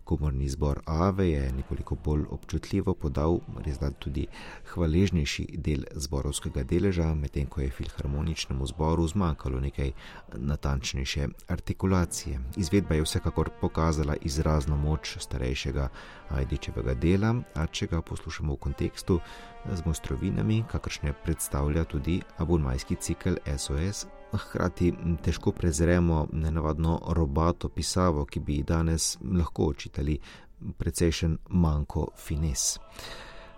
komorni 0.06 0.48
zbor 0.48 0.80
Ave 0.86 1.28
je 1.30 1.52
nekoliko 1.52 1.96
bolj 2.04 2.24
občutljivo 2.30 2.94
podal, 2.94 3.40
res 3.66 3.78
da 3.82 3.90
tudi 3.90 4.26
hvaležnejši 4.72 5.46
del 5.58 5.82
zborovskega 5.94 6.62
deleža, 6.62 7.08
medtem 7.14 7.50
ko 7.50 7.60
je 7.60 7.70
filharmoničnemu 7.70 8.66
zboru 8.70 9.06
zmanjkalo 9.10 9.60
nekaj 9.60 9.92
natančnejše 10.34 11.28
artikulacije. 11.48 12.40
Izvedba 12.56 12.94
je 12.94 13.02
vsekakor 13.02 13.50
pokazala 13.60 14.16
izrazno 14.22 14.76
moč 14.76 15.16
starejšega 15.18 15.88
Ajdičevega 16.30 16.94
dela, 16.94 17.34
a 17.54 17.66
če 17.66 17.86
ga 17.90 18.02
poslušamo 18.02 18.54
v 18.54 18.62
kontekstu 18.68 19.20
z 19.66 19.86
mostrovinami, 19.86 20.62
kakršne 20.70 21.14
predstavlja 21.24 21.84
tudi 21.84 22.20
abonmajski 22.38 22.96
cikl 22.96 23.42
SOS, 23.58 24.06
hkrati 24.32 24.92
težko 25.22 25.52
prezremo 25.52 26.26
nenavadno 26.32 27.00
robato 27.08 27.68
pisavo, 27.68 28.24
ki 28.24 28.40
bi 28.40 28.62
danes 28.62 29.18
lahko 29.22 29.70
očitali 29.72 30.18
precejšen 30.78 31.38
manjko 31.48 32.08
fines. 32.16 32.78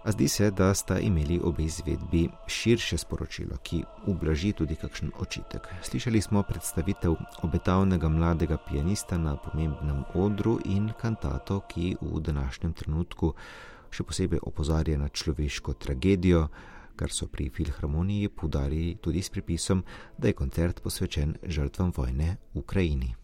A 0.05 0.13
zdi 0.13 0.29
se, 0.29 0.51
da 0.51 0.75
sta 0.75 0.99
imeli 0.99 1.41
obe 1.45 1.63
izvedbi 1.63 2.29
širše 2.47 2.99
sporočilo, 2.99 3.57
ki 3.63 3.83
ublaži 4.07 4.53
tudi 4.53 4.75
kakšen 4.75 5.11
očitek. 5.21 5.69
Slišali 5.83 6.21
smo 6.21 6.43
predstavitev 6.43 7.15
obetavnega 7.43 8.09
mladega 8.09 8.57
pianista 8.69 9.19
na 9.19 9.37
pomembnem 9.37 10.05
odru 10.15 10.59
in 10.65 10.93
kantato, 11.01 11.61
ki 11.61 11.97
v 12.01 12.21
današnjem 12.21 12.73
trenutku 12.73 13.35
še 13.91 14.05
posebej 14.05 14.41
opozarja 14.43 14.99
na 14.99 15.09
človeško 15.09 15.75
tragedijo, 15.75 16.49
kar 16.99 17.15
so 17.15 17.31
pri 17.31 17.49
filharmoniji 17.55 18.29
podarili 18.29 18.97
tudi 19.01 19.23
s 19.23 19.31
pripisom, 19.31 19.85
da 20.19 20.29
je 20.29 20.39
koncert 20.43 20.83
posvečen 20.83 21.37
žrtvam 21.47 21.93
vojne 21.97 22.37
v 22.55 22.59
Ukrajini. 22.59 23.15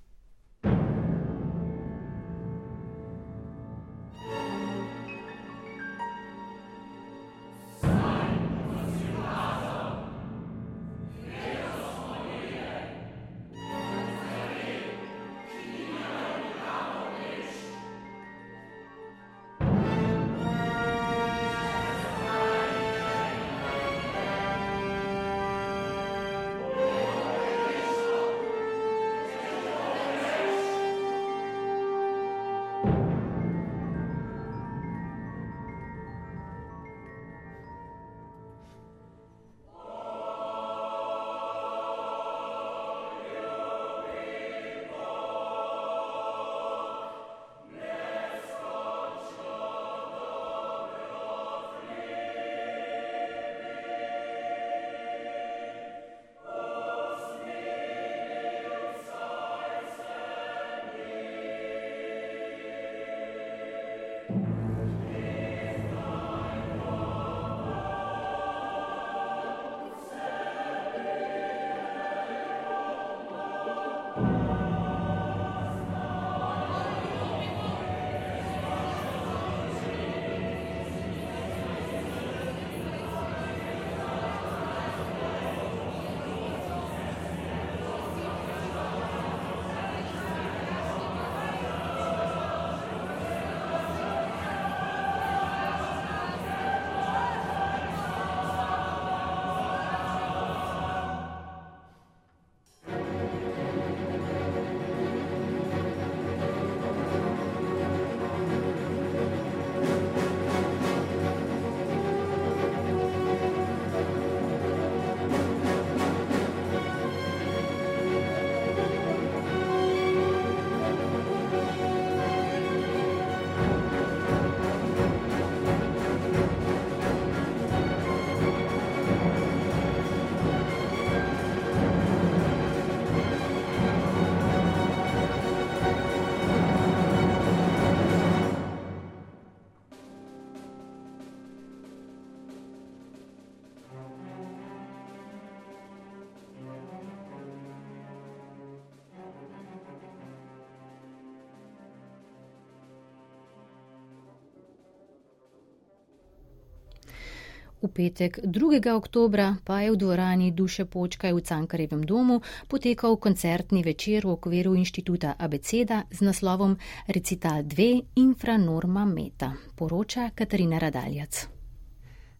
V 157.84 157.92
petek 157.92 158.40
2. 158.40 158.80
oktobra 158.96 159.60
pa 159.60 159.84
je 159.84 159.92
v 159.92 160.00
dvorani 160.00 160.56
Duše 160.56 160.88
Počkaj 160.88 161.36
v 161.36 161.44
Cankarevem 161.44 162.00
domu 162.00 162.40
potekal 162.64 163.20
koncertni 163.20 163.84
večer 163.84 164.24
v 164.24 164.40
okviru 164.40 164.72
inštituta 164.72 165.36
Abeceda 165.36 166.08
z 166.08 166.24
naslovom 166.24 166.80
Recital 167.04 167.60
2 167.60 168.16
Infranorma 168.16 169.04
Meta, 169.04 169.52
poroča 169.76 170.32
Katarina 170.32 170.80
Radaljac. 170.80 171.44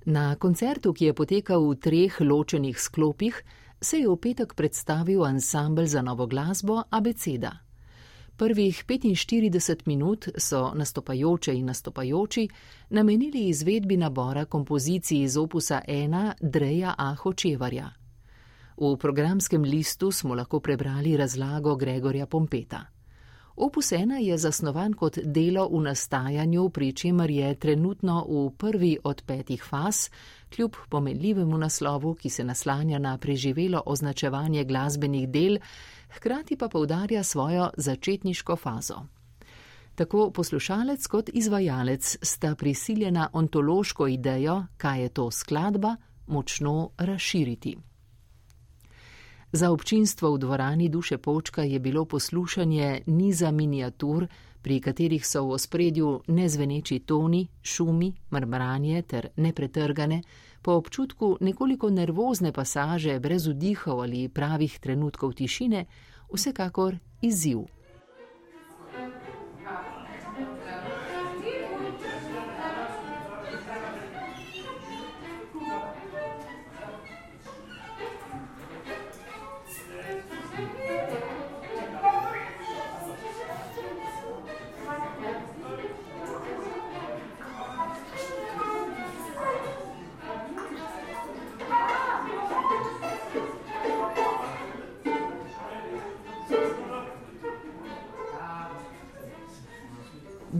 Na 0.09 0.33
koncertu, 0.40 0.96
ki 0.96 1.12
je 1.12 1.12
potekal 1.12 1.61
v 1.61 1.76
treh 1.76 2.12
ločenih 2.24 2.80
sklopih, 2.80 3.37
se 3.85 4.00
je 4.00 4.09
v 4.09 4.16
petek 4.16 4.57
predstavil 4.57 5.28
ansambl 5.28 5.85
za 5.85 6.00
novo 6.00 6.24
glasbo 6.24 6.88
Abeceda. 6.88 7.63
Prvih 8.37 8.85
45 8.88 9.83
minut 9.87 10.29
so 10.38 10.73
nastopajoče 10.75 11.55
in 11.55 11.66
nastopajoči 11.66 12.49
namenili 12.90 13.49
izvedbi 13.49 13.97
nabora 13.97 14.44
kompozicij 14.44 15.23
iz 15.23 15.37
opusa 15.37 15.81
1 15.88 16.33
Dreja 16.40 16.94
A. 16.99 17.14
Hočevarja. 17.14 17.90
V 18.77 18.97
programskem 18.97 19.62
listu 19.62 20.11
smo 20.11 20.35
lahko 20.35 20.61
prebrali 20.61 21.16
razlago 21.16 21.77
Gregorja 21.77 22.27
Pompeta. 22.27 22.93
Opus 23.56 23.92
1 23.92 24.18
je 24.18 24.38
zasnovan 24.38 24.92
kot 24.92 25.18
delo 25.22 25.68
v 25.68 25.80
nastajanju, 25.80 26.70
pri 26.70 26.92
čemer 26.92 27.30
je 27.30 27.54
trenutno 27.54 28.26
v 28.28 28.50
prvi 28.58 28.98
od 29.04 29.22
petih 29.26 29.62
faz, 29.62 30.10
kljub 30.50 30.74
pomenljivemu 30.88 31.58
naslovu, 31.58 32.14
ki 32.14 32.30
se 32.30 32.44
naslanja 32.44 32.98
na 32.98 33.18
preživelo 33.18 33.82
označevanje 33.86 34.64
glasbenih 34.64 35.28
del, 35.28 35.58
hkrati 36.16 36.56
pa 36.56 36.68
poudarja 36.68 37.22
svojo 37.22 37.70
začetniško 37.76 38.56
fazo. 38.56 39.06
Tako 39.94 40.30
poslušalec 40.30 41.06
kot 41.06 41.30
izvajalec 41.32 42.16
sta 42.22 42.54
prisiljena 42.54 43.28
ontološko 43.32 44.06
idejo, 44.06 44.64
kaj 44.76 45.02
je 45.02 45.08
to 45.08 45.30
skladba, 45.30 45.96
močno 46.26 46.90
razširiti. 46.98 47.76
Za 49.54 49.70
občinstvo 49.70 50.34
v 50.34 50.38
dvorani 50.38 50.88
Duše 50.88 51.18
Počka 51.18 51.62
je 51.62 51.78
bilo 51.78 52.04
poslušanje 52.04 53.06
niza 53.06 53.50
miniatur, 53.50 54.26
pri 54.62 54.80
katerih 54.80 55.22
so 55.26 55.46
v 55.46 55.54
ospredju 55.54 56.26
nezveneči 56.26 56.98
toni, 57.06 57.46
šumi, 57.62 58.12
mrmranje 58.34 59.02
ter 59.02 59.28
nepretrgane, 59.36 60.22
po 60.62 60.74
občutku 60.74 61.38
nekoliko 61.40 61.90
nervozne 61.90 62.50
pasaže 62.50 63.20
brez 63.20 63.46
vdihov 63.46 64.02
ali 64.02 64.26
pravih 64.28 64.78
trenutkov 64.82 65.38
tišine, 65.38 65.86
vsekakor 66.34 66.98
izziv. 67.22 67.62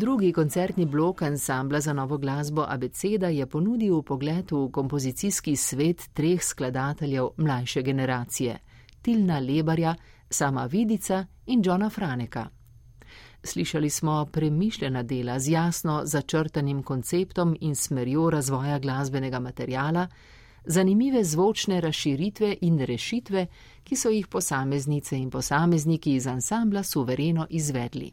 Drugi 0.05 0.33
koncertni 0.33 0.87
blok 0.87 1.23
ansambla 1.23 1.81
za 1.81 1.93
novo 1.93 2.19
glasbo 2.19 2.65
Abeceda 2.69 3.29
je 3.29 3.47
ponudil 3.47 4.03
pogled 4.03 4.51
v 4.53 4.71
kompozicijski 4.73 5.57
svet 5.57 6.03
treh 6.13 6.43
skladateljev 6.43 7.29
mlajše 7.37 7.83
generacije: 7.83 8.59
Tilna 9.03 9.39
Lebarja, 9.39 9.95
Sama 10.31 10.67
Vidica 10.67 11.27
in 11.47 11.63
Johna 11.65 11.91
Franeka. 11.91 12.49
Slišali 13.45 13.91
smo 13.91 14.27
premišljena 14.33 15.03
dela 15.03 15.39
z 15.39 15.51
jasno 15.51 16.03
začrtanim 16.05 16.83
konceptom 16.83 17.57
in 17.61 17.75
smerjo 17.75 18.31
razvoja 18.31 18.79
glasbenega 18.79 19.41
materijala, 19.41 20.09
zanimive 20.65 21.25
zvočne 21.25 21.81
razširitve 21.81 22.57
in 22.61 22.79
rešitve, 22.79 23.47
ki 23.85 23.97
so 23.97 24.11
jih 24.11 24.27
posameznice 24.27 25.17
in 25.17 25.31
posamezniki 25.31 26.15
iz 26.15 26.27
ansambla 26.27 26.83
suvereno 26.83 27.47
izvedli. 27.51 28.13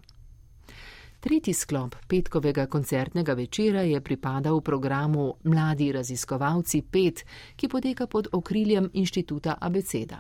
Tretji 1.22 1.54
sklop 1.54 1.96
petkovega 2.08 2.66
koncertnega 2.66 3.34
večera 3.34 3.82
je 3.82 4.02
pripadal 4.02 4.62
programu 4.62 5.34
Mladi 5.44 5.92
raziskovalci 5.92 6.82
5, 6.82 7.22
ki 7.56 7.68
poteka 7.68 8.08
pod 8.08 8.28
okriljem 8.32 8.90
inštituta 8.94 9.56
Abeceda. 9.62 10.18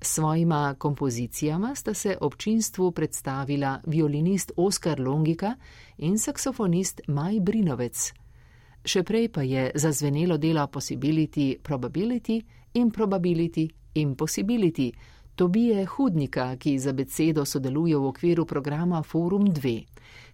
S 0.00 0.14
svojima 0.14 0.74
kompozicijama 0.78 1.74
sta 1.74 1.94
se 1.94 2.16
občinstvu 2.20 2.92
predstavila 2.92 3.80
violinist 3.86 4.52
Oskar 4.56 5.00
Longika 5.00 5.54
in 5.98 6.18
saksofonist 6.18 7.00
Maj 7.06 7.40
Brinovec. 7.40 8.12
Še 8.84 9.02
prej 9.02 9.28
pa 9.28 9.42
je 9.42 9.70
zazvenelo 9.74 10.38
delo 10.38 10.66
Possibility, 10.66 11.56
Probability, 11.62 12.42
Improbability, 12.74 13.68
Impossibility, 13.94 14.92
Tobije 15.36 15.86
Hudnika, 15.86 16.56
ki 16.56 16.78
za 16.78 16.92
besedo 16.92 17.44
sodeluje 17.44 17.96
v 17.96 18.06
okviru 18.06 18.44
programa 18.46 19.02
Forum 19.02 19.46
2. 19.46 19.84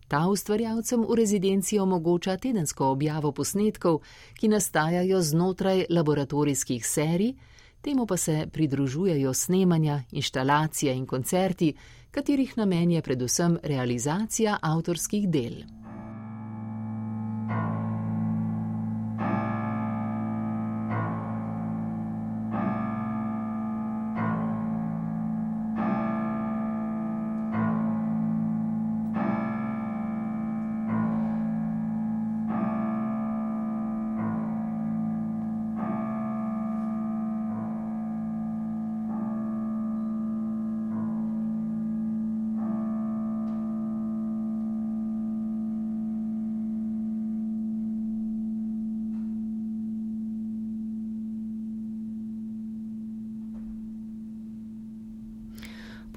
Ta 0.08 0.26
ustvarjalcem 0.26 1.04
v 1.06 1.14
rezidenci 1.14 1.78
omogoča 1.78 2.36
tedensko 2.36 2.90
objavo 2.90 3.32
posnetkov, 3.32 4.00
ki 4.34 4.48
nastajajo 4.48 5.22
znotraj 5.22 5.84
laboratorijskih 5.90 6.86
serij, 6.86 7.34
temu 7.80 8.06
pa 8.06 8.16
se 8.16 8.46
pridružujejo 8.52 9.34
snemanja, 9.34 10.02
inštalacije 10.10 10.94
in 10.94 11.06
koncerti, 11.06 11.74
katerih 12.10 12.56
namen 12.56 12.90
je 12.90 13.02
predvsem 13.02 13.58
realizacija 13.62 14.58
avtorskih 14.62 15.28
del. 15.28 15.62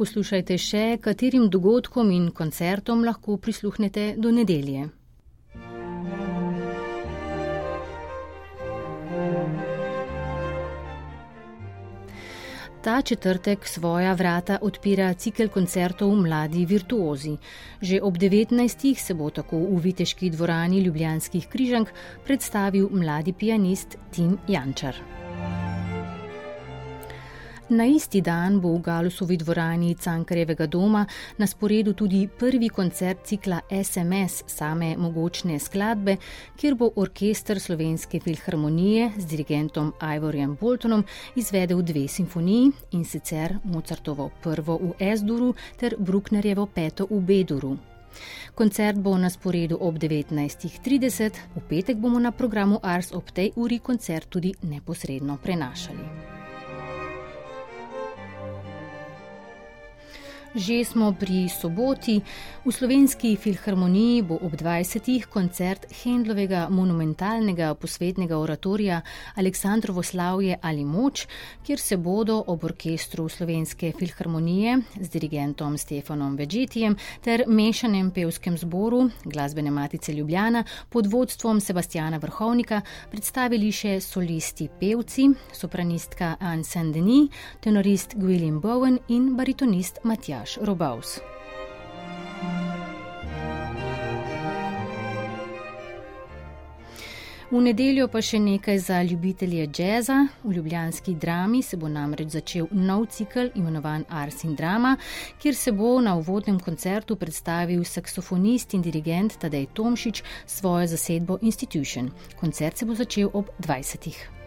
Poslušajte 0.01 0.55
še, 0.57 0.79
katerim 0.97 1.43
dogodkom 1.53 2.07
in 2.09 2.23
koncertom 2.33 3.03
lahko 3.05 3.35
prisluhnete 3.37 4.05
do 4.17 4.31
nedelje. 4.33 4.87
Ta 12.81 12.97
četrtek 13.05 13.69
svoja 13.69 14.17
vrata 14.17 14.57
odpira 14.65 15.13
cikl 15.13 15.53
koncertov 15.53 16.17
Mladi 16.17 16.65
virtuozi. 16.65 17.37
Že 17.81 18.01
ob 18.01 18.17
19. 18.17 18.97
se 18.97 19.13
bo 19.13 19.29
tako 19.29 19.61
v 19.69 19.85
Viteški 19.85 20.33
dvorani 20.33 20.81
Ljubljanskih 20.81 21.45
križank 21.45 21.93
predstavil 22.25 22.89
mladi 22.89 23.37
pianist 23.37 23.99
Tim 24.09 24.39
Jančar. 24.47 25.20
Na 27.71 27.86
isti 27.88 28.19
dan 28.19 28.57
bo 28.60 28.73
v 28.75 28.81
Galusovi 28.84 29.38
dvorani 29.39 29.93
Cankarjevega 29.95 30.65
doma 30.67 31.05
na 31.38 31.47
sporedu 31.47 31.93
tudi 31.95 32.27
prvi 32.27 32.67
koncert 32.69 33.23
cikla 33.23 33.62
SMS 33.71 34.43
same 34.47 34.97
mogočne 34.97 35.55
skladbe, 35.60 36.17
kjer 36.60 36.75
bo 36.75 36.89
orkester 36.95 37.60
Slovenske 37.60 38.19
filharmonije 38.19 39.12
z 39.17 39.25
dirigentom 39.25 39.93
Ivorjem 40.15 40.57
Boltonom 40.60 41.05
izvedel 41.36 41.81
dve 41.81 42.07
simfoniji 42.07 42.71
in 42.91 43.05
sicer 43.05 43.55
Mozartovo 43.63 44.29
prvo 44.43 44.75
v 44.75 44.91
S-duru 45.15 45.53
ter 45.79 45.95
Brucknerjevo 45.99 46.65
peto 46.65 47.07
v 47.10 47.21
B-duru. 47.21 47.77
Koncert 48.55 48.99
bo 48.99 49.15
na 49.17 49.29
sporedu 49.29 49.77
ob 49.79 49.95
19.30, 49.95 51.39
v 51.55 51.63
petek 51.69 51.95
bomo 51.95 52.19
na 52.19 52.36
programu 52.36 52.84
Ars 52.84 53.15
ob 53.15 53.31
tej 53.31 53.53
uri 53.55 53.79
koncert 53.79 54.27
tudi 54.27 54.51
neposredno 54.62 55.39
prenašali. 55.39 56.40
Že 60.51 60.83
smo 60.83 61.15
pri 61.15 61.47
soboti. 61.47 62.19
V 62.67 62.71
slovenski 62.75 63.39
filharmoniji 63.39 64.21
bo 64.21 64.35
ob 64.35 64.51
20. 64.51 65.23
koncert 65.31 65.87
Hendlovega 66.03 66.67
monumentalnega 66.67 67.71
posvetnega 67.79 68.35
oratorija 68.35 68.99
Aleksandrovo 69.39 70.03
slavje 70.03 70.57
ali 70.61 70.83
moč, 70.85 71.23
kjer 71.63 71.79
se 71.79 71.97
bodo 71.97 72.43
ob 72.47 72.63
orkestru 72.67 73.29
slovenske 73.29 73.93
filharmonije 73.95 74.77
z 74.99 75.09
dirigentom 75.09 75.77
Stefanom 75.77 76.35
Vegetijem 76.35 76.97
ter 77.23 77.45
mešanem 77.47 78.11
pevskem 78.11 78.57
zboru 78.57 79.07
glasbene 79.23 79.71
matice 79.71 80.13
Ljubljana 80.13 80.63
pod 80.89 81.07
vodstvom 81.07 81.61
Sebastiana 81.61 82.17
Vrhovnika 82.17 82.81
predstavili 83.11 83.71
še 83.71 84.01
solisti 84.03 84.67
pevci, 84.67 85.29
sopranistka 85.55 86.35
Anne 86.39 86.67
Saint-Denis, 86.67 87.31
tenorist 87.63 88.19
Gwilliam 88.19 88.59
Bowen 88.59 88.99
in 89.07 89.31
baritonist 89.37 90.03
Matjaž. 90.03 90.40
Matjaš 90.41 90.58
Robaus. 90.62 91.19
V 97.51 97.60
nedeljo 97.60 98.08
pa 98.08 98.21
še 98.23 98.39
nekaj 98.39 98.77
za 98.80 99.01
ljubitelje 99.04 99.67
jazza. 99.77 100.15
V 100.43 100.54
ljubljanski 100.56 101.13
drami 101.19 101.62
se 101.62 101.77
bo 101.77 101.89
namreč 101.91 102.32
začel 102.32 102.71
nov 102.71 103.10
cikl 103.12 103.51
imenovan 103.56 104.06
Ars 104.10 104.43
in 104.47 104.56
Drama, 104.56 104.95
kjer 105.38 105.56
se 105.56 105.71
bo 105.71 105.99
na 106.01 106.15
uvodnem 106.15 106.60
koncertu 106.60 107.15
predstavil 107.15 107.84
saksofonist 107.84 108.73
in 108.73 108.82
dirigent 108.82 109.38
Tadej 109.38 109.67
Tomšič 109.75 110.23
svojo 110.47 110.88
zasedbo 110.88 111.41
Institution. 111.41 112.12
Koncert 112.39 112.77
se 112.77 112.86
bo 112.86 112.95
začel 112.95 113.30
ob 113.34 113.51
20. 113.60 114.40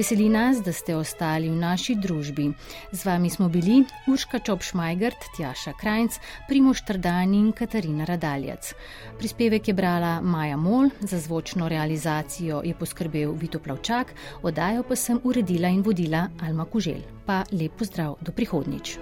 Veseli 0.00 0.28
nas, 0.32 0.62
da 0.64 0.72
ste 0.72 0.94
ostali 0.96 1.50
v 1.52 1.56
naši 1.60 1.92
družbi. 1.92 2.46
Z 2.92 3.04
vami 3.04 3.28
smo 3.28 3.50
bili 3.52 3.82
Urška 4.08 4.38
Čopšmajgert, 4.38 5.26
Tjaša 5.36 5.74
Krajnc, 5.76 6.16
Primoš 6.48 6.80
Trdani 6.88 7.36
in 7.36 7.50
Katarina 7.52 8.08
Radaljac. 8.08 8.72
Prispevek 9.18 9.68
je 9.68 9.74
brala 9.76 10.14
Maja 10.24 10.56
Mol, 10.56 10.88
za 11.00 11.20
zvočno 11.20 11.68
realizacijo 11.68 12.62
je 12.64 12.72
poskrbel 12.74 13.36
Vito 13.36 13.60
Plavčak, 13.60 14.14
oddajo 14.42 14.88
pa 14.88 14.96
sem 14.96 15.20
uredila 15.20 15.68
in 15.68 15.84
vodila 15.84 16.30
Alma 16.48 16.64
Kužel. 16.64 17.04
Pa 17.26 17.44
lep 17.52 17.76
pozdrav 17.76 18.16
do 18.24 18.32
prihodnič. 18.32 18.96